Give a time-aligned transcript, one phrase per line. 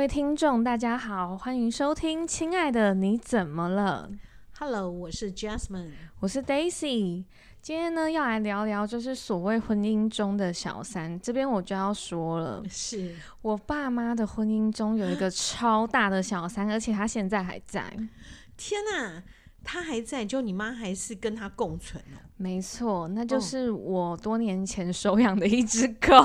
[0.00, 4.08] 位听众，大家好，欢迎收听《亲爱的你怎么了》。
[4.58, 5.90] Hello，我是 Jasmine，
[6.20, 7.26] 我是 Daisy。
[7.60, 11.20] 今天呢，要来聊聊就是所谓婚姻中的小三。
[11.20, 17.94] 这边我就要说了，是我爸妈的婚姻中有一个超大的小三，而且他现在还在。
[18.56, 19.22] 天哪！
[19.62, 22.24] 他还在，就你妈还是跟他共存哦？
[22.42, 26.16] 没错，那就是我多年前收养的一只狗。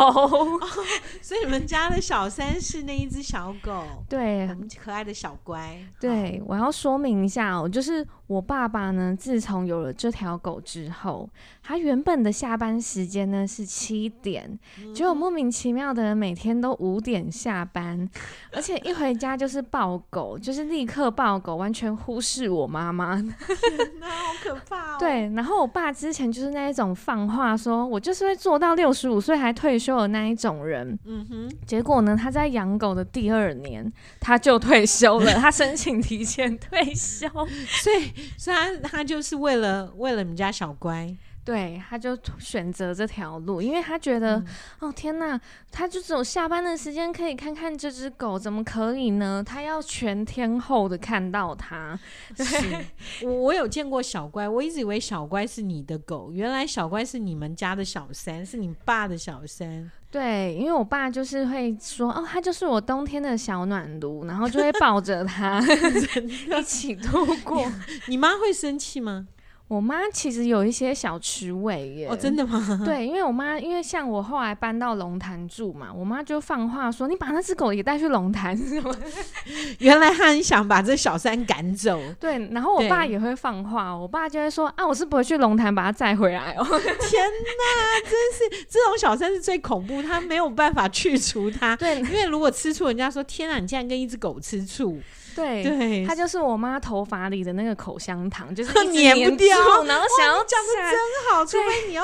[1.21, 5.77] 所以你们家的小三是那一只小狗， 对，很可爱的小乖。
[5.99, 11.29] 对，我要说明一下哦，就是我爸爸呢，自从有了这条狗之后，
[11.61, 14.57] 他原本的下班时间呢是七点，
[14.93, 18.09] 结果莫名其妙的人每天都五点下班，
[18.53, 23.15] 而且一回家就是抱狗，就是立刻抱狗，完全忽视我妈妈。
[23.99, 24.97] 那好可怕哦！
[24.97, 30.97] 对，然后我爸之前就是那一种放话说，我就是会做到六十五岁还退休的那一种人。
[31.03, 37.27] 嗯哼，结果呢，他在养狗的第二年他就退休了，他申请提前退休，
[37.81, 41.11] 所以，所以他他就是为了为了你们家小乖。
[41.45, 44.45] 对，他就选择这条路，因为他觉得，嗯、
[44.79, 45.39] 哦天哪，
[45.71, 49.43] 他就只有下班的时间可以看看这只狗，怎么可以呢？
[49.45, 51.97] 他要全天候的看到它。
[52.35, 52.85] 是，
[53.21, 59.91] 我我有见过小乖，我一直以为小乖是你的狗，原来小乖是你们家的小三，是你爸的小三。
[60.09, 65.61] 对，因为我爸就是会说，哦，他就是我冬天的小暖炉，然后就会抱着他
[66.59, 67.71] 一起度过。
[68.07, 69.27] 你妈会生气吗？
[69.67, 72.07] 我妈其实有一些小吃味耶。
[72.07, 72.79] 哦，真的吗？
[72.85, 78.55] 对，因为我妈，因为像我后来搬到龙潭住嘛，我妈就放话说：“你把那只狗也带去龙潭。”
[79.79, 81.99] 原来她很想把这小三赶走。
[82.19, 91.75] 对，然后我爸也会放话，我爸就会说：“啊，我是不会去龙潭把它载回来哦。”天哪，真是这种小三是最恐怖，他没有办法去除它。
[91.75, 95.01] 对，因为如果吃醋，人家说：“天哪，你竟然跟一只狗吃醋。”
[95.35, 102.03] 对，对，它就是我妈头发里的那个口香糖， 就是粘不掉， 然后想要讲的真好，除非你要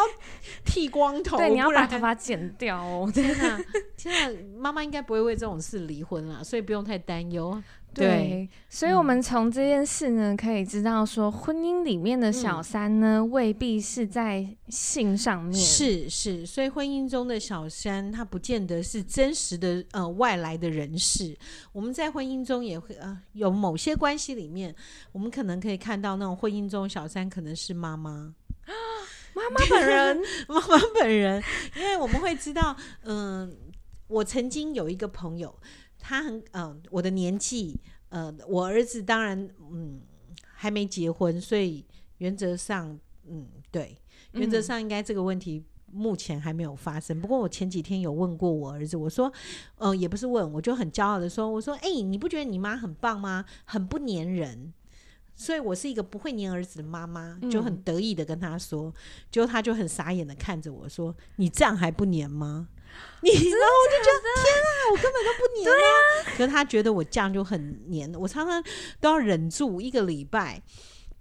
[0.66, 3.10] 剃光头，对，你要把头发剪掉哦。
[3.14, 3.60] 天哪，
[3.98, 7.62] 天哪，妈妈应该不会为这种事离婚啦，所以不用太担忧。
[7.94, 15.54] 对，对，所以，我们从这件事呢，可以知道说，婚姻里面的小三呢，嗯、未必是在性上面。
[15.54, 21.38] 是是，所以婚姻中的小三，他不见得是真实的呃外来的人士。
[21.74, 24.74] 我们在婚姻中也会呃有某些关系里面，
[25.12, 28.34] 我们可能可以看到那种婚姻中小三可能是妈妈，
[29.36, 31.44] 妈妈本人， 妈妈本人，
[31.76, 32.74] 因为我们会知道，
[33.04, 33.50] 嗯、呃，
[34.08, 35.54] 我曾经有一个朋友。
[36.02, 37.80] 他很嗯、呃，我的年纪，
[38.10, 40.02] 呃，我儿子当然嗯
[40.42, 41.86] 还没结婚，所以
[42.18, 43.98] 原则上嗯对，
[44.34, 47.18] 原则上应该这个问题目前还没有发生。
[47.18, 49.32] 嗯、不过我前几天有问过我儿子，我说，
[49.78, 53.46] 呃，也不是问，我就很骄傲的说，我说，哎、欸，你不觉得你妈很棒吗？
[53.66, 54.74] 很不粘人，
[55.36, 58.94] 所以我是一个不会粘儿子的妈妈，就很得意的跟他说，
[59.30, 62.70] 结果、嗯、他就很傻眼的看着我说，你这样还不粘吗？
[63.22, 64.28] 你然后我就觉得
[64.92, 65.78] 我根本都不黏啊！
[65.78, 68.62] 啊可是他觉得我这样就很黏，我常常
[69.00, 70.62] 都要忍住一个礼拜，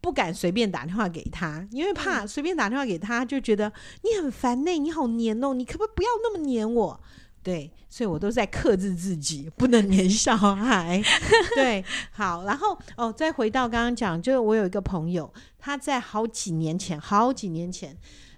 [0.01, 3.73] 不敢随便打电话给他，因为怕随便打电话给他，就觉得
[4.03, 7.01] 你很烦呢，你好黏哦，你可不可以不要那么黏我？
[7.43, 11.03] 对，所以我都在克制自己，不能黏小孩。
[11.55, 17.97] 对，好，然后哦，再回到刚刚讲，就是我有一个朋友，他在好几年前，好几年前，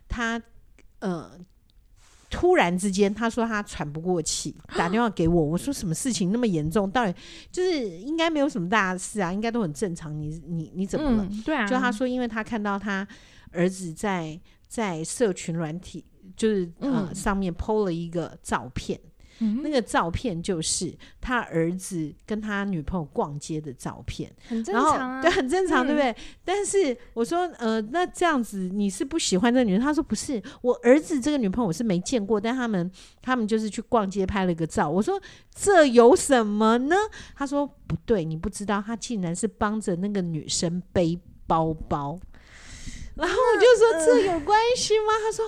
[0.08, 0.40] 他
[1.00, 1.38] 呃。
[2.32, 5.44] 突然之间，他说他喘不过气，打电话给我。
[5.44, 6.90] 我说什么事情那么严重？
[6.90, 7.14] 到底
[7.50, 10.18] 就是应该没有什么大事啊，应该都很正常。
[10.18, 11.28] 你你你怎么了？
[11.30, 13.06] 嗯、对啊，就他说，因为他看到他
[13.50, 16.04] 儿子在在社群软体，
[16.34, 18.98] 就是呃、嗯、上面 PO 了一个照片。
[19.62, 26.14] 那个照片就是他儿子跟他女朋友逛街的照片，很正常啊，对，很正常，对不对？
[26.44, 29.80] 但是我说，呃，那这样子你是不喜欢这个女人？
[29.80, 32.90] 他说不是，我儿子这个女朋友我是没见过，但他们
[33.20, 34.88] 他们就是去逛街拍了个照。
[34.88, 35.20] 我说
[35.54, 36.96] 这有什么呢？
[37.34, 42.18] 他说不对，你不知道，他竟然是帮着那个女生背包包。
[43.14, 45.12] 然后我就说，这有关系吗？
[45.22, 45.44] 他说，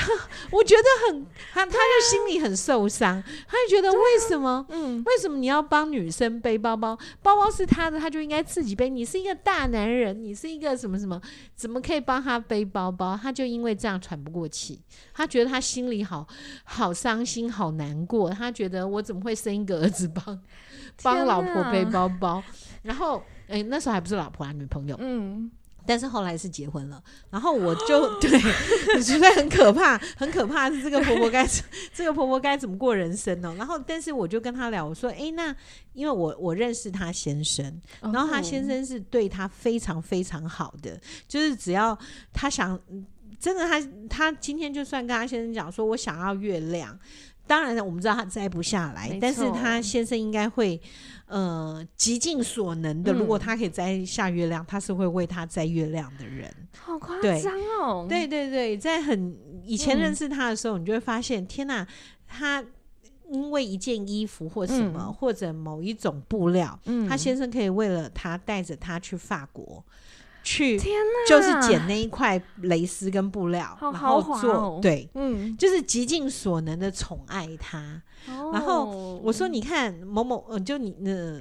[0.52, 6.94] 我觉得很，他他就心里很受伤，他就觉得为什么，嗯，为什么你要帮女生背包包？
[7.22, 8.90] 包包是他的，他就应该自己背。
[8.90, 11.18] 你是一个大男人，你是一个什么什么，
[11.54, 13.18] 怎么可以帮他背包包？
[13.20, 14.78] 他就因为这样喘不过气，
[15.14, 16.26] 他觉得他心里好
[16.64, 18.28] 好伤心，好难过。
[18.28, 20.38] 他觉得我怎么会生一个儿子帮
[21.02, 22.42] 帮老婆背包包？
[22.82, 25.50] 然后，哎，那时候还不是老婆啊，女朋友，嗯。
[25.86, 28.38] 但是后来是结婚了，然后我就 对，
[29.00, 31.46] 实在很可怕，很可怕是这个婆婆该
[31.94, 33.54] 这个婆婆该怎么过人生呢？
[33.56, 35.54] 然后，但是我就跟她聊，我说，哎，那
[35.92, 41.96] 因为我我认识她先生，然后她先生是对她非常非常好的，就是只要
[42.32, 42.78] 她想，
[43.38, 46.98] 真的他他今天就算跟他先生讲说我想要月亮。
[47.46, 50.80] 当然了，我们知道他摘不下来，但是他先生应该会，
[51.26, 53.12] 呃，极尽所能的。
[53.12, 56.52] 嗯、如果他可以摘下月亮，他是会为他摘月亮的人。
[56.76, 58.06] 好夸张哦！
[58.08, 61.86] 对对对，在很以前认识他的时候，嗯、你就会发现，天哪，
[62.26, 62.64] 他
[63.30, 69.84] 因为一件衣服或什么，嗯、或者某一种布料，嗯、他先生可以为了他带着他去法国。
[70.46, 78.00] 去，天哪，就是捡那一块蕾丝跟布料，好然后做，哦、对，嗯，就是极尽所能的宠爱他。
[78.28, 81.40] 哦、然后我说，你看某某，呃，就你那、呃、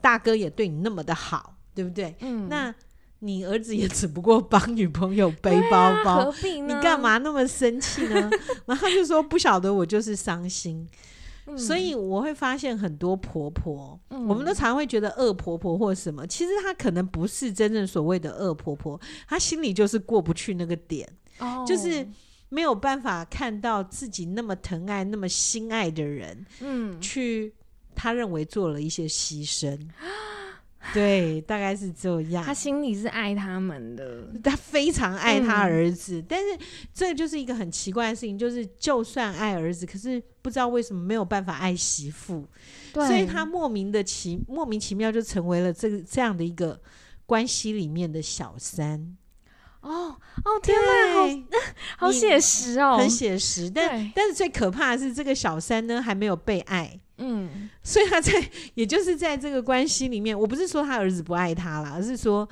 [0.00, 2.14] 大哥也对你那么的好，对不对？
[2.20, 2.72] 嗯，那
[3.18, 6.32] 你儿子也只不过帮女朋友背包包？
[6.42, 8.30] 你干嘛那么生气呢？
[8.66, 10.88] 然后他就说不晓得，我就是伤心。
[11.54, 18.98] 所以我会发现很多婆婆，嗯、我们都常会觉得恶婆婆或什么，其实她可能不是真正所谓的恶婆婆，
[19.28, 21.06] 她心里就是过不去那个点，
[21.38, 22.08] 哦、就是
[22.48, 27.52] 没有办法看到自己那么疼爱、那么心爱的人，嗯，去
[27.94, 29.78] 她认为做了一些牺牲。
[30.94, 32.44] 对，大概是这样。
[32.44, 36.20] 他心里是爱他们的， 他非常爱他儿子。
[36.20, 36.58] 嗯、但是
[36.94, 42.46] 这就是一个很奇怪的事情，就是就算爱儿子，可是不知道为什么没有办法爱媳妇，
[42.94, 46.80] 所以他莫名的奇莫名其妙就成为了这个这样的一个
[47.26, 49.16] 关系里面的小三。
[49.80, 51.60] 哦哦，天哪，对
[51.96, 53.70] 好好写实哦，很写实。
[53.70, 56.98] 但但是最可怕的是，这个小三呢还没有被爱。
[57.86, 58.32] 所以他在，
[58.74, 62.46] 也就是在这个关系里面，我不是说他儿子不爱他了，而是说，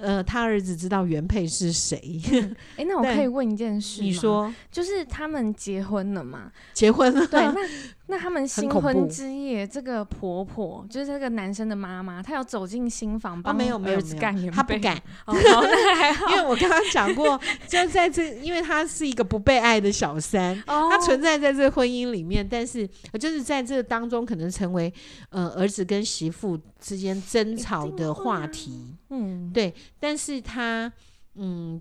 [0.00, 2.20] 呃，他儿子知道原配是谁。
[2.76, 4.06] 哎、那我可以问一件事吗？
[4.06, 6.50] 你说，就是他们结婚了吗？
[6.72, 7.24] 结婚了。
[7.28, 7.54] 对，那
[8.06, 14.56] 那他们新婚之夜，这个婆婆就是这个男生的妈妈，她有走进新房帮儿子干原配？
[14.56, 14.96] 她不敢。
[15.26, 16.30] 哦，那还好。
[16.34, 22.88] 因为我刚刚讲过，就在这，因为她是一个不被爱的小三，她、哦、存在在这婚姻里面，但是
[23.20, 24.08] 就是在这当。
[24.08, 24.90] 中可能成为
[25.28, 30.92] 呃儿子跟媳妇之间争吵的话题，嗯，对，但是他
[31.34, 31.80] 嗯，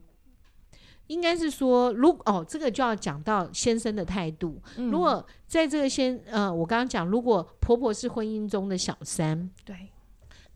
[1.08, 4.62] 应该是说，如哦，这个就要讲到先生的态度。
[4.78, 9.90] 嗯、如果在这个先呃，我刚刚讲，如果婆婆是婚姻中的小三，对，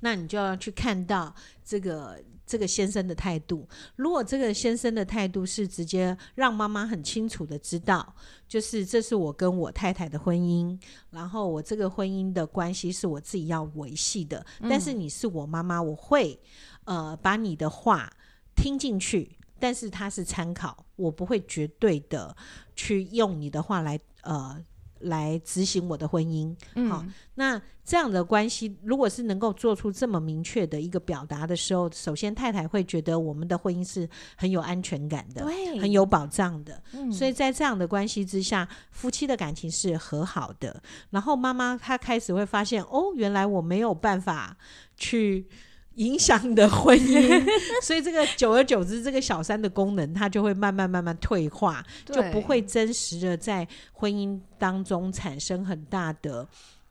[0.01, 1.33] 那你就要去看到
[1.63, 2.21] 这个。
[2.43, 3.65] 这个先生的态度，
[3.95, 8.13] 如果这个先生的态度是直接让妈妈很清楚的知道，
[8.45, 10.77] 就是这是我跟我太太的婚姻，
[11.11, 16.37] 然后我这个婚姻的关系是我自己要维系的，嗯、但是你是我妈妈，我会
[16.83, 18.11] 呃把你的话
[18.53, 22.35] 听进去，但是它是参考，我不会绝对的
[22.75, 24.61] 去用你的话来呃。
[25.03, 27.05] 来执行我的婚姻，嗯、好，
[27.35, 40.81] 那这样的关系，如果是能够做出这么明确的一个表达的时候，首先太太会觉得我们的婚姻是很有安全感的，对很有保障的，嗯、所以在这样的关系之下，夫妻的感情是和好的。
[41.09, 44.57] 然后妈妈她开始会发现，哦，原来我没有办法
[44.95, 45.47] 去。
[45.95, 47.45] 影响你的婚姻，
[47.83, 56.47] 所以这个久而久之，这个小三的功能它就会慢慢慢慢退化，就不会真实的在婚姻当中产生很大的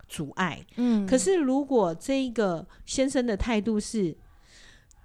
[0.07, 0.65] 阻碍。
[0.77, 4.17] 嗯，可是如果这个先生的态度是，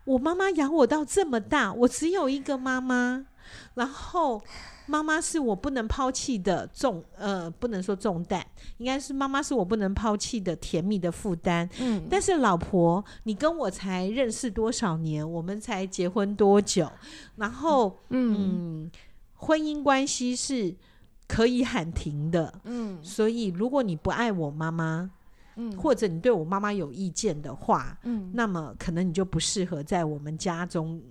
[0.03, 3.25] 我妈妈养我到这么大，我只有一个妈妈，
[3.73, 4.41] 然后。
[4.87, 8.45] 妈妈是我不能抛弃的重，呃，不能说重担，
[8.77, 11.67] 应该是妈妈是我不能抛弃的甜蜜的负担。
[11.79, 15.27] 嗯，但是老婆，你跟我才认识多少年？
[15.27, 16.87] 我们才结婚多久？
[17.37, 18.91] 然后，嗯，嗯，
[19.33, 20.75] 婚姻关系是
[21.27, 22.53] 可以喊停的。
[22.65, 25.09] 嗯，所以如果你不爱我妈妈，
[25.55, 31.01] 嗯，或者你对我妈妈有意见的话，嗯，那么可能你就不适合在我们家中。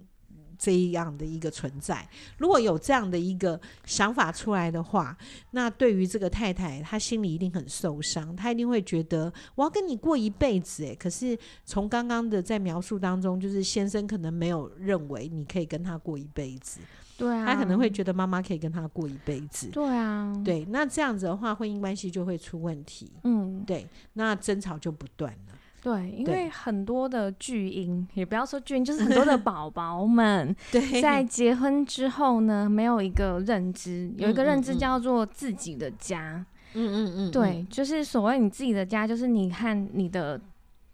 [0.65, 5.15] 这样的一个存在，如果有这样的一个想法出来的话，
[5.51, 10.83] 那对于这个太太，她心里一定很受伤，她一定会觉得我要跟你过一辈子。
[10.85, 16.81] 诶，可是从刚刚的在描述当中，就是先生可能没有认为你可以跟他过一辈子，
[17.19, 25.54] 对啊，他可能会觉得妈妈可以跟他过一辈子，对啊，对，那这样子的话，婚姻关系就会出问题，嗯，对，那争吵就不断了。
[25.85, 30.57] 对，因为很多的巨婴，也不要说巨婴，就是很多的 宝宝们，
[31.03, 36.43] 在结婚之后呢，没有一个认知，有一个认知叫做自己的家。
[36.73, 40.41] 嗯嗯嗯，对，就是所谓你自己的家，就是你和你的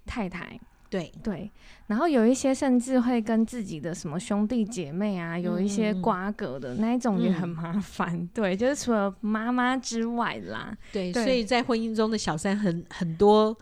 [0.06, 0.58] 太太。
[0.88, 1.12] 对。
[1.22, 1.48] 对，
[1.86, 8.12] 然后有一些甚至会跟自己的什么兄弟姐妹啊，有一些瓜葛的、嗯、那一种也很麻烦。
[8.12, 11.24] 嗯、对，就是除了妈妈之外啦，对，对。
[11.24, 13.56] 所以在婚姻中的小三很很多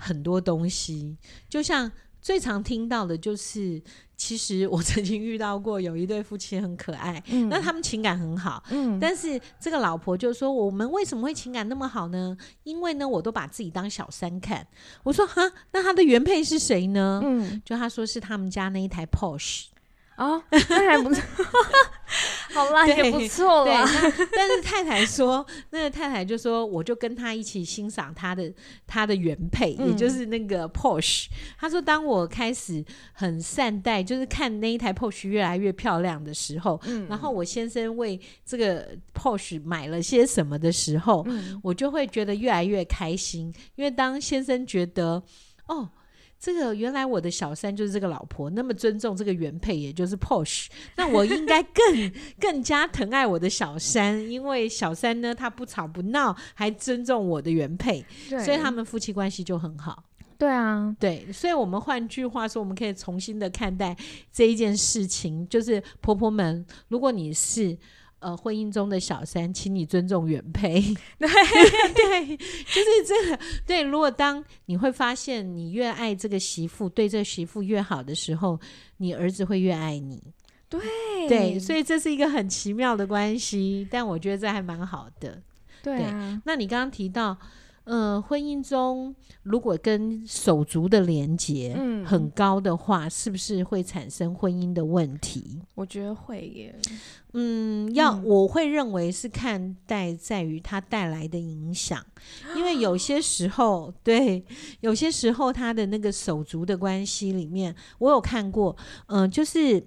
[0.00, 1.16] 很多东西，
[1.48, 3.82] 就像最常听到的就是。
[4.20, 12.36] 其实我曾经遇到过有一对夫妻很可爱，嗯、那他们情感很好，嗯、但是这个老婆就说：“我们为什么会情感那么好呢？
[12.64, 14.66] 因为呢，我都把自己当小三看。”
[15.04, 15.40] 我说：“哈，
[15.72, 19.68] 那他的原配是谁呢？”嗯，就他说是他们家那一台 Porsche。
[20.18, 21.22] 哦，那还不错，
[22.52, 23.84] 好啦，也不错啦。
[24.32, 28.52] 但是太太说，那个太太就说，我就跟他一起欣赏他的
[28.86, 31.26] 他的原配，嗯、也就是那个 Porsche。
[31.58, 45.22] 他说，当我开始很善待，就是看那一台 Porsche 越来越漂亮的时候，嗯、然后我先生为这个 Porsche 买了些什么的时候，嗯、我就会觉得越来越开心，因为当先生觉得，
[45.66, 45.88] 哦。
[46.40, 60.02] 这个原来我的小三就是这个老婆，那么尊重这个原配，也就是 Porsche，那我应该更更加疼爱我的小三，因为小三呢，他不吵不闹，还尊重我的原配，所以他们夫妻关系就很好。
[60.38, 63.94] 对啊，对，所以我们换句话说，我们可以重新的看待
[64.32, 67.76] 这一件事情，就是婆婆们，如果你是。
[68.20, 70.80] 呃，婚姻中的小三，请你尊重原配。
[71.18, 71.28] 对
[71.92, 73.38] 对，就是这个。
[73.66, 78.60] 对，如果当你会发现，你越爱这个媳妇，对这个媳妇越好的时候，
[78.98, 80.22] 你儿子会越爱你。
[80.68, 80.80] 对
[81.28, 85.42] 对，所以这是一个很奇妙的关系，但我觉得这还蛮好的。
[85.82, 87.36] 对啊，对，那你刚刚提到。
[87.84, 95.60] 嗯、呃，婚姻中如果跟手足的连结很高的话，嗯、是不是会产生婚姻的问题？
[95.74, 96.78] 我觉得会耶。
[97.32, 102.04] 嗯，要、嗯、我会认为是看待在于它带来的影响，
[102.54, 104.44] 因为有些时候， 对，
[104.80, 109.84] 有些时候他的那个手足的关系里面，我有看过，嗯、呃，就是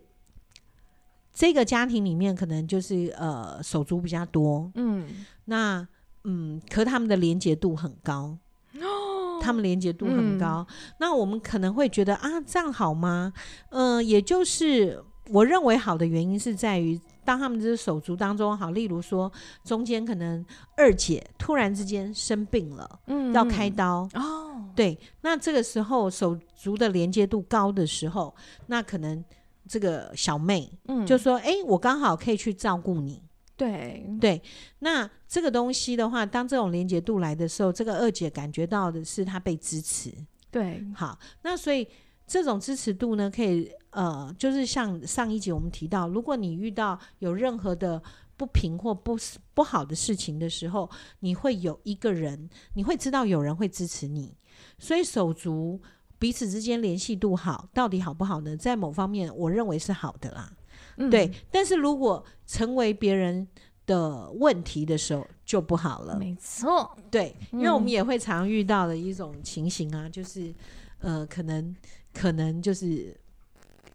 [1.33, 5.07] 这个家庭里面可能就是呃手足比较多，嗯，
[5.45, 5.87] 那。
[6.23, 8.37] 嗯，可他们的连结度很高，
[8.79, 10.65] 哦、他们连结度很高。
[10.69, 13.33] 嗯、那我们可能会觉得啊，这样好吗？
[13.69, 19.31] 嗯、呃，也就是我认为好的原因是在于，当他们这手足当中，好，例如说
[19.63, 20.45] 中间可能
[20.77, 28.33] 二姐突然之间生病了，嗯，要开刀哦，对，那这个时候手足的连接度高的时候，
[28.67, 29.23] 那可能
[29.67, 33.21] 这个小妹，嗯，就说，哎、欸，我刚好可以去照顾你。
[33.55, 34.41] 对对，
[34.79, 40.11] 那这个东西的话，当这种连接度来的时候，这个二姐感觉到的是她被支持。
[40.49, 41.87] 对，好，那所以
[42.25, 48.01] 这种支持度呢，可以呃，就是像上一集我们提到，如果你遇到有任何的
[48.35, 49.17] 不平或不
[49.53, 54.35] 不好的事情的时候，你会有一个人，你会知道有人会支持你。
[54.79, 55.79] 所以手足
[56.17, 58.57] 彼此之间联系度好，到底好不好呢？
[58.57, 60.51] 在某方面，我认为是好的啦。
[60.97, 63.47] 嗯、对，但是如果成为别人
[63.85, 66.17] 的问题的时候就不好了。
[66.17, 70.53] 没错，对，因为我们也会常遇到的一种情形啊，嗯、就是
[70.99, 71.75] 呃，可能
[72.13, 73.15] 可能就是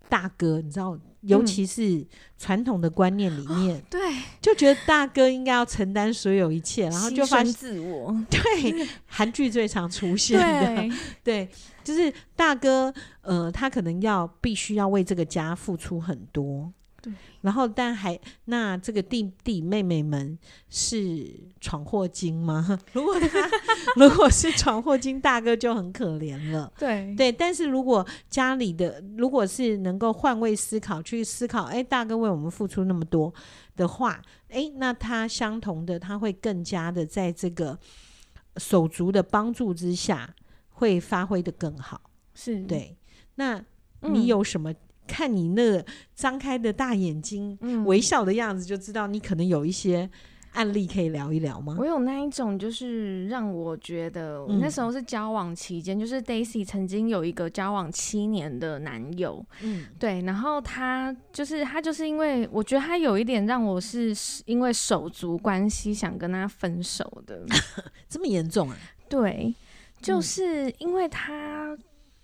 [0.08, 4.00] 大哥，你知道，尤其是传统的观念里面，嗯、对，
[4.40, 8.14] 就觉得大哥应该要承担所有一切，然后就发现自我。
[8.28, 10.90] 对，韩剧最常出现的，对，
[11.24, 11.48] 对，
[11.82, 16.72] 就是大哥，呃，他可能要必须要为这个家付出很多。
[17.00, 17.12] 对，
[17.42, 20.36] 然后但还那这个弟弟妹妹们
[20.68, 22.78] 是闯祸精吗？
[22.92, 23.48] 如果他
[23.94, 26.72] 如果是闯祸精，大哥就很可怜了。
[26.78, 33.32] 对对，但是如果家里的如果是能够换位思考，去思考，哎，大哥为我们付出那么多
[33.76, 37.78] 的话，哎，那他相同的，他会更加的在这个
[38.56, 40.34] 手足的帮助之下，
[40.70, 42.00] 会发挥的更好。
[42.34, 42.96] 是对，
[43.36, 43.64] 那
[44.00, 44.72] 你有什么？
[44.72, 44.76] 嗯
[45.08, 45.82] 看你那
[46.14, 50.08] 张开的大眼睛，嗯、微笑的样子，就知道你可能有一些
[50.52, 51.76] 案例可以聊一聊吗？
[51.78, 64.14] 我有那一种，就是让我觉得，我那时候是交往期间，嗯、就是 Daisy 曾经有一个交往七年的男友，嗯，对，然后他就是他就是因为我觉得他有一点让我是
[64.46, 67.44] 因为手足关系想跟他分手的，
[68.08, 68.76] 这么严重啊？
[69.08, 69.54] 对，
[70.00, 71.76] 就是因为他。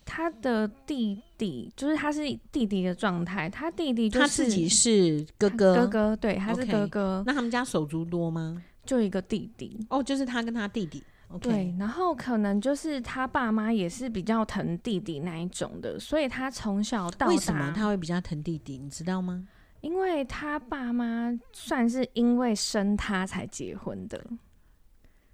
[0.05, 7.21] 他的弟弟就是他是弟弟的状态，他弟弟就是他自己是哥哥，哥哥对，他是哥哥。
[7.21, 8.63] Okay, 那他们家手足多吗？
[8.85, 11.03] 就一个弟弟哦，就是他跟他弟弟。
[11.33, 11.39] Okay.
[11.41, 18.79] 对，然后可能就是他爸妈也是比较疼弟弟那一种的，所以他从小到大为什么他会比较疼弟弟？
[18.79, 19.49] 你知道吗？
[19.81, 24.23] 因为他爸妈算是因为生他才结婚的。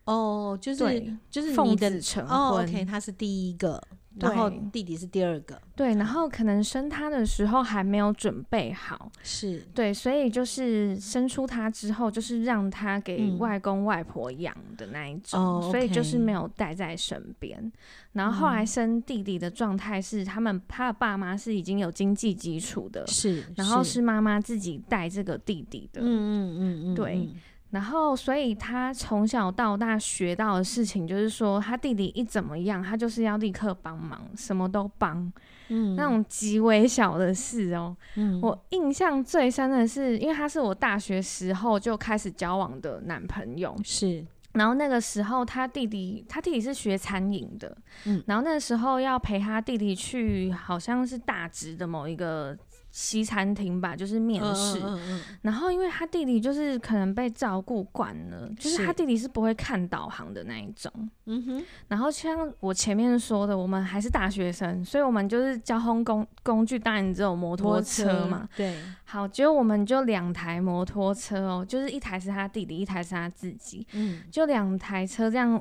[0.04, 2.36] 哦，就是对就是奉子成婚。
[2.36, 3.82] 哦，OK，他是第一个。
[4.18, 9.64] 然后弟弟是第二个，对，然后可能生他的时候还没有准备好，是。
[9.72, 17.70] 对，所以就是生出他之后，就是让他给外公外婆养的那一种，嗯、所以就是没有带在身边。
[18.12, 24.00] 然后后来生弟弟的状态是，他们他的爸妈是已经有经济基础的，是，然后是。
[24.00, 27.28] 妈妈自己带这个弟弟的，嗯嗯嗯嗯，对。
[27.70, 35.32] 然后，所以他从小到大学到的事情，就是说他弟弟一怎么样，他就是要立刻帮忙，什么都帮，
[35.68, 37.96] 嗯，那种极微小的事哦。
[38.16, 44.26] 嗯，我印象最深的是，因为他是我大学时候就开始交往的男朋友，是。
[44.54, 52.58] 然后那个时候他弟弟，他弟弟是学餐饮的，嗯，然后那时候要陪他弟弟去，好像是大直的某一个。
[52.90, 60.92] 西餐厅吧，就是面试，嗯嗯嗯，然后因为他弟弟就是可能被照顾惯了，就是他弟弟是不会看导航的那一种，
[61.26, 61.64] 嗯哼。
[61.88, 68.76] 然后像我前面说的，我们还是大学生，所以我们就是交通工工具当然只有摩托车嘛，对。
[69.04, 75.60] 好，结果我们就两台摩托车哦，就是一台是他弟弟，一台是他自己，嗯，就两台车这样。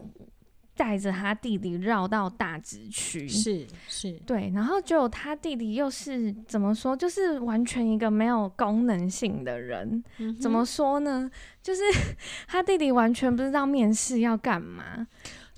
[0.80, 11.30] 带着他弟弟绕到大直区，是是，对，然后就他弟弟又是怎么说，就是完全一个没有功能性的人，嗯、怎么说呢？
[11.62, 11.82] 就是
[12.48, 15.06] 他弟弟完全不知道面试要干嘛。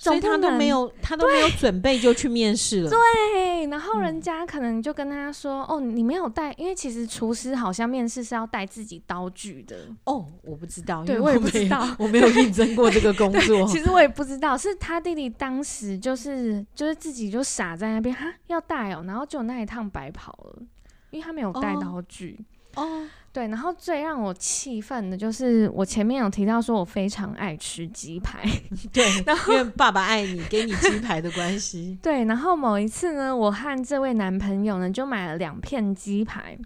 [0.03, 2.89] 所以他都没有，他都没有准备就去面试了。
[2.89, 13.67] 对，然后人家可能就跟他说：“嗯、哦，你没有带，因为其实厨师好像面试是要带自己刀具的。”哦，我不知道，对我，我也不知道，我没有应征过这个工 作。
[13.67, 20.63] 其实我也不知道，是他弟弟当时就是就是自己就傻在那边哈要带哦，然后就那一趟白跑了，
[21.11, 22.43] 因为他没有带刀具。
[22.75, 22.83] 哦。
[22.83, 28.41] 哦对，然后最让我气愤的就是，我前面有提到说我非常爱吃鸡排，
[28.91, 31.97] 对，然后因为爸爸爱你，给你鸡排的关系。
[32.03, 36.57] 对，然后某一次呢，我和这位男朋友呢就买了两片鸡排，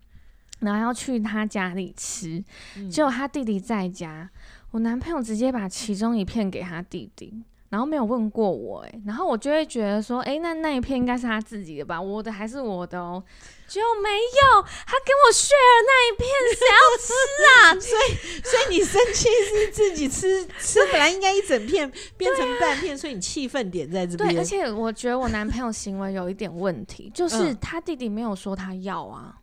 [0.60, 2.44] 然后要去他家里吃，
[2.78, 4.28] 嗯、结果他弟弟在家，
[4.72, 7.44] 我男朋友直接把其中一片给他弟弟。
[7.76, 12.02] 然后没有问过我哎，然后我就会觉得说，哎，那那一片应该是他自己的吧？
[12.02, 13.22] 我的还是我的哦？
[13.68, 15.52] 就没有，他跟我 share
[15.86, 17.12] 那一片，谁要吃
[17.52, 17.76] 啊？
[17.76, 24.30] 所以，所以你生气是自己吃吃，本来应该一整片变成半片，所以你气愤点在这边。
[24.30, 29.36] 对，而且我觉得我男朋友行为有一点问题，就是他弟弟没有说他要啊。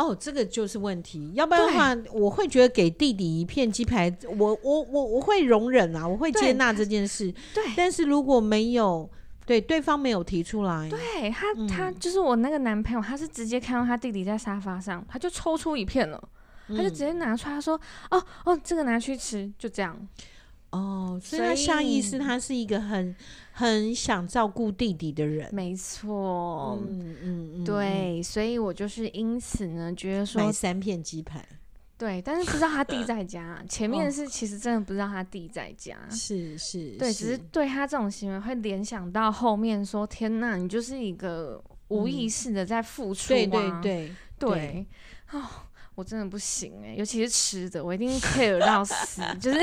[0.00, 1.30] 哦，这个就是问题。
[1.34, 7.30] 要不然的话，我会觉得给弟弟一片鸡排，我我我我会容忍啊，我会接纳这件事。
[7.52, 9.06] 对，但是如果没有
[9.44, 16.18] 对对方没有提出来，对他、嗯、他就是我那个男朋友，他是直接看到他弟弟在沙发上，他就抽出一片了，
[16.68, 17.78] 嗯、他就直接拿出来，他说
[18.10, 19.94] ：“哦哦，这个拿去吃。”就这样。
[20.70, 23.14] 哦，所以他下意识他是一个很。
[23.60, 31.46] 很想照顾弟弟的人，没错，嗯嗯嗯，对，所以我就是因此呢，觉得说买三片鸡排，
[31.98, 44.12] 对，但是不知道他弟在家，前面是其实真的不知道他弟在家，是是，对，只是对他这种行为会联想到后面说，天呐，你就是一个无意识的在付出，对对对。
[44.38, 44.86] 对，
[45.32, 45.44] 哦。
[46.00, 49.20] 我真的不行哎、欸，尤其是吃的，我一定 care 到死。
[49.38, 49.58] 就是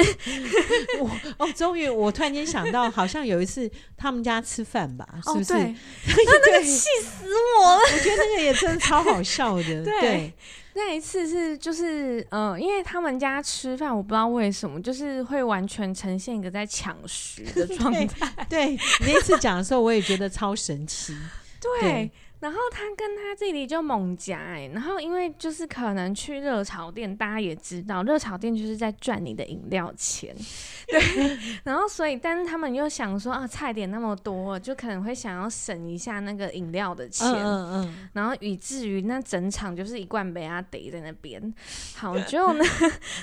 [1.02, 5.54] 我哦，终于我突然间想到，好像有一次他们家吃饭吧，是不是？
[5.54, 7.26] 哦、那那个气死
[7.60, 7.80] 我了！
[7.92, 9.64] 我觉得那个也真的超好笑的。
[9.84, 10.34] 对，对
[10.76, 18.32] 那一次是就是嗯、呃，因为他们家吃饭，我不知道为什么，就是会完全呈现一个在抢食的状态。
[18.48, 21.18] 对，你那次讲的时候，我也觉得超神奇。
[21.82, 21.82] 对。
[21.82, 30.36] 对然后他跟他弟弟就猛夹哎，然后因为就是可能去热炒店，大家也知道，热炒店就是在赚你的饮料钱，
[30.88, 31.38] 对。
[31.66, 38.08] 然后所以，但是他们又想说啊，菜点那么多，就可能会想要省一下那个饮料的钱，嗯嗯。
[38.14, 41.54] 然后以至于那整场就是一罐梅阿德在那边，
[41.98, 42.66] 好，就那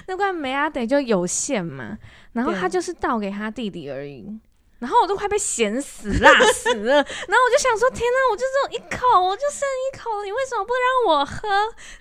[0.09, 1.96] 那罐梅阿德就有限嘛，
[2.33, 4.38] 然后他就是倒给他弟弟而已。
[4.85, 11.49] 然后我都快被咸死、辣 死了，然后我就想说：天哪，我就只有一口，我就剩一口了，你为什么不让我喝？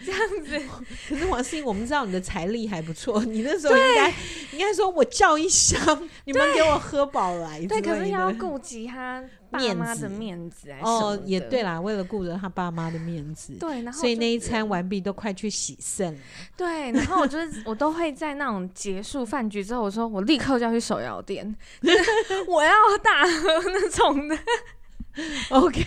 [0.06, 0.62] 这样子。
[1.08, 4.14] 可是王思颖，我们知道你的财力还不错，你那时候应该
[4.52, 7.66] 应该说，我叫一箱，你们给我喝饱来。
[7.68, 9.24] 对，可是要顾及他。
[9.54, 16.20] 爸妈的面子哦，也对啦，为了顾着他爸妈的面子， 对，然后所以那一餐完毕都快去洗肾了。
[16.58, 21.56] 对，然后我就是我都会在那种结束饭局之后，我说我立刻就要去手摇店，
[22.48, 22.72] 我要
[23.04, 24.38] 大喝那种的。
[25.52, 25.84] OK，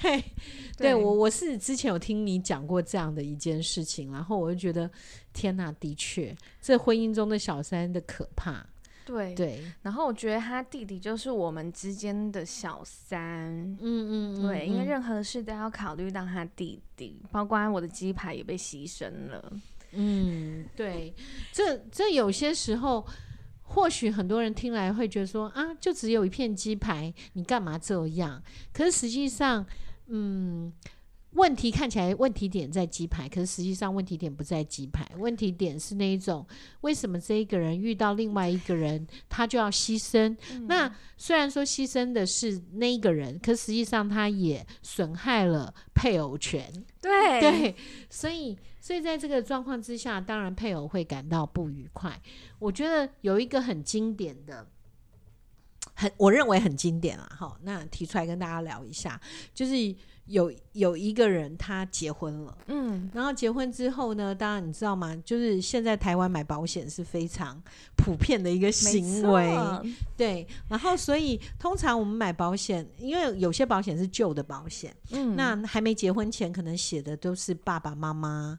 [0.78, 4.88] 对，对我我是之前有听你讲过这样的一件事情，然后我就觉得
[5.32, 8.64] 天哪，的确，这婚姻中的小三的可怕。
[9.06, 9.64] 对对。
[9.82, 19.52] 然后我觉得他弟弟就是我们之间的小三，嗯嗯，嗯，对，因为任何事都要考虑到他弟弟，包括我的鸡排也被牺牲了。
[19.92, 21.14] 嗯，对，
[21.52, 23.06] 这这有些时候，
[23.62, 28.42] 或许很多人听来会觉得说啊，就只有一片鸡排，你干嘛这样？
[28.74, 29.64] 可是实际上，
[30.08, 30.72] 嗯。
[31.32, 36.46] 问题看起来问题点在鸡排，可是实际上问题点不在鸡排，问题点是那一种
[36.80, 40.34] 为什么这一个人遇到另外一个人，他就要牺牲？
[40.52, 46.72] 嗯、那虽然说牺牲的是那一个人，可实际上他也损害了配偶权。
[47.02, 47.76] 对对，
[48.08, 52.18] 所以所以在这个状况之下，当然配偶会感到不愉快。
[52.58, 54.66] 我觉得有一个很经典的，
[55.92, 59.20] 很我认为很经典啊，好，那提出来跟大家聊一下，
[59.52, 59.94] 就是。
[60.26, 65.16] 有有一个人他结婚了，嗯，然后结婚之后呢，当然你知道吗？
[65.24, 67.60] 就是现在台湾买保险是非常
[67.96, 69.56] 普遍的一个行为，
[70.16, 70.46] 对。
[70.68, 78.58] 然后所以通常我们买保险，因为有些保险是旧的保险，嗯，那还没结婚前可能写的都是爸爸妈妈。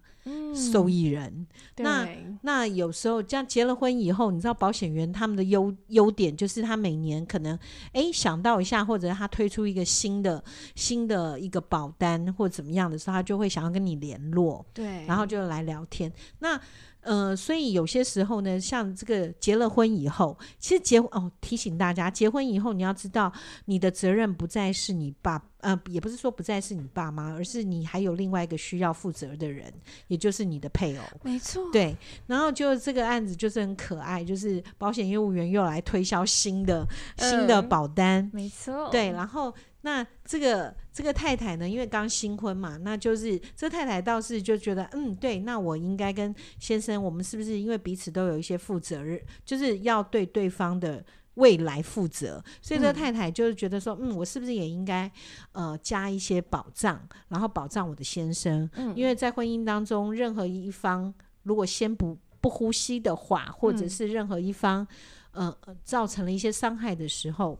[0.54, 1.32] 受益人，
[1.78, 2.10] 嗯、那
[2.42, 7.58] 那有时候这样结了婚以后，你知道保险员他们的优优点就是他每年可能
[7.94, 10.44] 哎想到一下，或者他推出一个新的
[10.76, 16.12] 新的一个保单或怎么样的时候，他就会想要跟你联络，对，然后就来聊天。
[16.40, 16.60] 那
[17.02, 23.32] 呃，所以有些时候呢，像这个结了婚以后，其实结婚哦，提醒大家，结婚以后你要知道，
[23.66, 29.72] 你的责任不再是你爸，呃，也不是说不再是你爸妈，而是你还有另外一个需要负责的人，
[30.08, 31.04] 也就是你的配偶。
[31.24, 31.96] 没错，对。
[32.26, 38.30] 然后就这个案子就是很可爱，就是保险业务员又来推销新的、呃、新的保单。
[38.34, 39.54] 没错，对，然后。
[39.88, 51.02] 那这个这个太太呢，因为刚新婚嘛，那就是这太太倒是就觉得，嗯，对，那我应该跟先生，我们是不是因为彼此都有一些负责任，就是要对对方的
[51.36, 55.10] 未来负责，所以这太太就是觉得说，嗯，我是不是也应该
[55.54, 64.86] 呃加一些保障，然后保障我的先生，嗯，因为在婚姻当中，任何一方如果先不不呼吸的话，或者是任何一方
[65.32, 67.58] 呃造成了一些伤害的时候。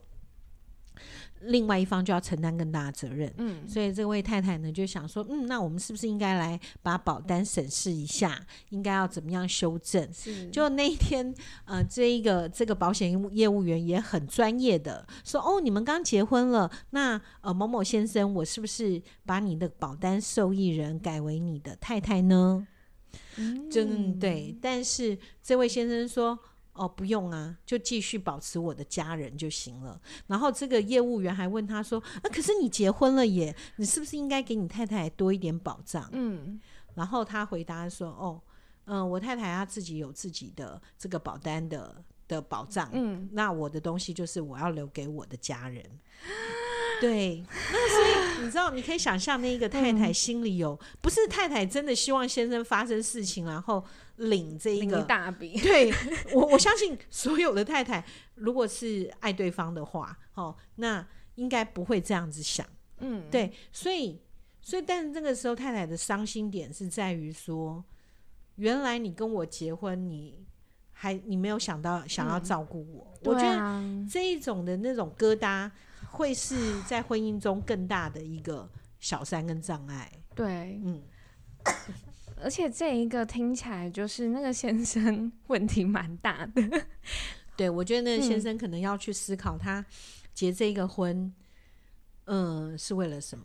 [1.42, 10.12] 另外一方就要承担更大的责任，嗯，所以这位太太呢就想说，嗯，那我们是不是应该来把保单审视一下，应该要怎么样修正？
[10.12, 22.66] 是，就那一天，呃，这一个这个保险业务员也很专业的说，哦，你们刚结婚了，那呃某某先生，我是不是把你的保单受益人改为你的太太呢？
[23.36, 26.38] 嗯，真对，但是这位先生说。
[26.78, 30.00] 哦，不用啊，就继续保持我的家人就行了。
[30.28, 36.60] 然后这个业务员还问他说：“啊，可是你结婚了耶，你是不是应该给你太太多一点保障？”嗯，
[36.94, 38.40] 然后他回答说：“哦，
[38.84, 45.84] 嗯、呃，我太太她自己有自己的这个保单的的保障，嗯，那我的东西就是我要留给我的家人。”
[47.00, 53.84] 对，那所以你知道，你可以想象那一个太太心里有，不是太太真的希望先生发生事情，然后
[54.18, 55.58] 领这一个大笔。
[55.62, 55.92] 对
[56.32, 58.04] 我，我相信所有的太太，
[58.34, 61.04] 如果是爱对方的话，哦，那
[61.34, 62.66] 应该不会这样子想。
[62.98, 64.20] 嗯，对，所以，
[64.60, 67.84] 所以，但是这个时候太太的伤心点是在于说，
[68.56, 70.46] 原来你跟我结婚，你
[70.92, 75.70] 还你没有想到想要照顾我，嗯，我觉得这一种的那种疙瘩。
[76.10, 80.10] 会是在婚姻中更大的一个小三跟障碍。
[80.34, 81.02] 对，嗯，
[82.42, 86.86] 而且这一个听起来就是那个先生 问题蛮大的。
[87.56, 89.84] 对，我觉得那个先生可能要去思考，他
[90.32, 91.32] 结这个婚，
[92.26, 93.44] 嗯，呃、是为了什么？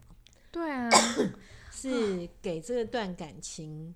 [0.52, 0.90] 对啊，
[1.72, 3.96] 是给这段感情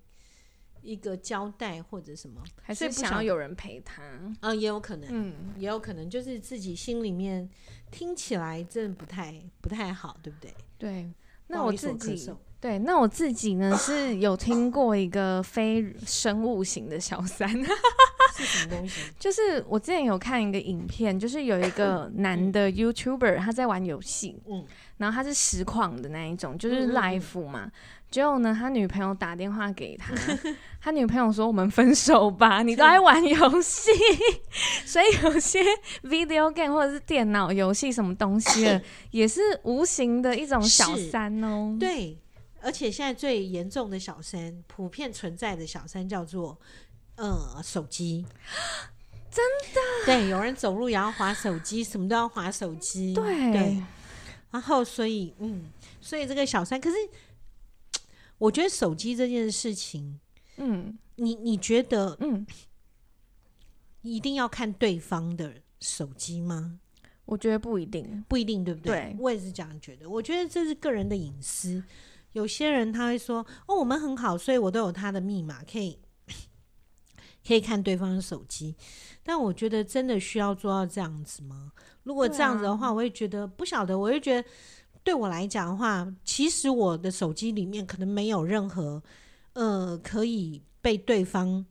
[0.82, 2.42] 一个交代或者什么？
[2.60, 4.02] 还是想要有人陪他？
[4.40, 7.48] 嗯，也有可能，嗯，也有可能就是自己心里面。
[7.90, 10.54] 听起来真的不太不太好，对不对？
[10.76, 11.10] 对，
[11.48, 12.30] 那我自己
[12.60, 17.48] 对，那我自己呢是有听过一个非生物型的小三，
[18.38, 19.00] 是什么东西？
[19.18, 24.64] 就是我之前有看一个影片，就是有一个男的 YouTuber 他在玩游戏，嗯，
[24.96, 27.64] 然后他是实况的那一种，就是 live 嘛。
[27.66, 27.72] 嗯
[28.10, 30.14] 结果呢，他女朋友打电话给他，
[30.80, 33.90] 他女朋友说：“我们分手吧， 你都爱玩游戏。”
[34.86, 35.60] 所以有些
[36.04, 41.76] video game 或者是电脑游戏什么东西的， 也是无形的一种小三哦。
[41.78, 42.16] 对，
[42.62, 46.58] 而且现在最严重的小三，普遍存在的小三叫做
[47.18, 48.24] 呃手机，
[49.30, 49.80] 真的。
[50.06, 53.12] 对，有人走路也要划手机，什么都要划手机。
[53.12, 53.82] 对，对。
[54.50, 56.96] 然后，所以嗯，所以这个小三可是。
[58.38, 60.20] 我觉得手机这件事情，
[60.58, 62.46] 嗯，你你觉得，嗯，
[64.02, 66.78] 一定要看对方的手机吗？
[67.24, 68.94] 我觉得不一定，不一定，对不对？
[68.94, 70.08] 对，我也是这样觉得。
[70.08, 71.82] 我觉得这是个人的隐私。
[72.30, 75.98] 有些人他会说：“哦，我们很好，所以我都有他的密码，可以
[77.48, 78.76] 可以看对方的手机。”
[79.24, 81.72] 但我觉得真的需要做到这样子吗？
[82.02, 83.98] 如果这样子的话，我会觉得不晓得。
[83.98, 84.48] 我会觉得
[85.02, 89.02] 对我来讲的话，其实我的手机里面可能没有任何
[89.54, 91.64] 呃可以被对方。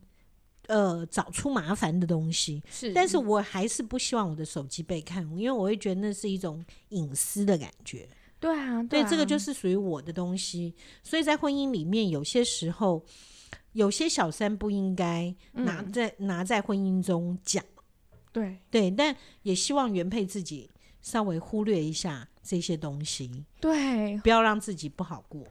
[0.69, 8.05] 呃，找出麻烦的东西是，但是我还是不希望我的手机被看，因为我会觉得那是一种隐私的感觉。
[8.37, 10.75] 对啊，对啊，对，这个就是属于我的东西。
[11.01, 13.01] 所以在婚姻里面，有些时候
[13.73, 17.63] 有些小三不应该拿在、嗯、拿在婚姻中讲。
[18.31, 20.69] 对对，但也希望原配自己
[21.01, 23.43] 稍微忽略一下这些东西。
[23.59, 25.41] 对，不要让自己不好过。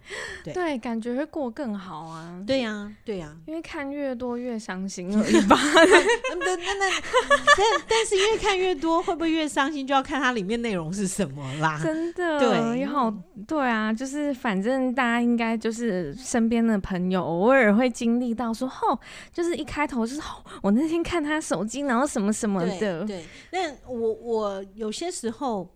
[0.44, 2.40] 对，对感觉会过更好啊。
[2.46, 5.56] 对呀、啊，对呀、啊，因为看越多越伤心而已吧。
[5.66, 6.90] 那那那，
[7.59, 9.85] 但但是越看越多，会不会越伤心？
[9.85, 11.80] 就要看它里面内容是什么啦。
[11.82, 13.12] 真的，对，也好，
[13.46, 18.98] 对啊，就是反正大家应该就是身边的朋友偶尔会经历到说，哦，
[19.32, 23.04] 就是一开头就是哦，我那天看他手机，然后什么什么的。
[23.04, 25.68] 对，那我我有些时候。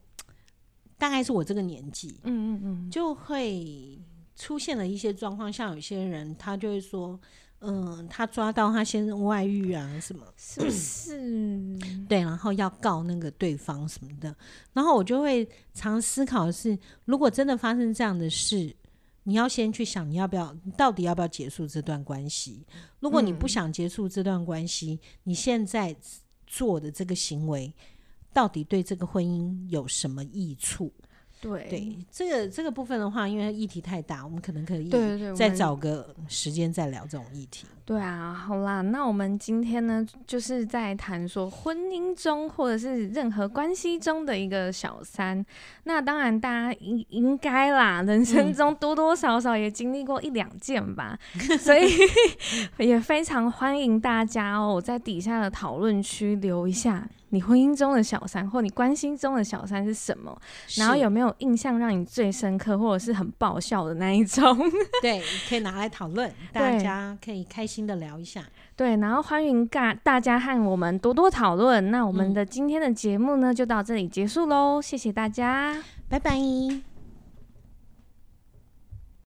[1.00, 3.98] 大概是我这个年纪，嗯嗯嗯，就会
[4.36, 7.18] 出现了一些状况，像有些人他就会说，
[7.60, 11.78] 嗯、呃，他抓到他先生外遇啊什么，是不是？
[12.06, 14.36] 对，然后要告那个对方什么的，
[14.74, 18.76] 然后我就会常思考的是，如果真的发生这样的事，
[19.22, 22.66] 你要先去想，你要不要，你到底要不要结束这段关系？
[22.98, 25.96] 如果你不想结束这段关系，嗯，你现在
[26.46, 27.72] 做的这个行为。
[28.32, 30.92] 到底对这个婚姻有什么益处？
[31.42, 34.90] 对对，这个这个部分的话，因为议题太大，我们可能可以
[35.34, 37.66] 再找个时间再聊这种议题。
[37.86, 45.42] 对啊，好啦，那我们今天呢，就是在谈说婚姻中或者是任何关系中的一个小三。
[45.84, 51.90] 那当然，大家应应该啦，人生中多多少少也经历过一两件吧，嗯、 所以
[52.86, 57.08] 也非常欢迎大家哦，在底下的讨论区留一下。
[57.30, 60.36] 你婚姻中的小三，或你关心中的小三是什么？
[60.76, 64.56] 然后有没有印象让你最深刻，或者是很爆笑的那一种？
[65.02, 68.44] 对，可以拿来讨论，大家可以开心的聊一下。
[68.76, 71.90] 对，然后欢迎大大家和我们多多讨论。
[71.90, 75.76] 那我们的今天的节目呢，就到这里结束喽，谢谢大家，
[76.08, 76.89] 拜拜。